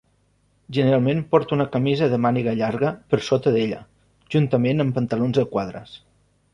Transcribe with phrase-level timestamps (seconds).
[0.77, 3.81] Generalment porta una camisa de màniga llarga per sota d'ella,
[4.37, 5.99] juntament amb pantalons de quadres.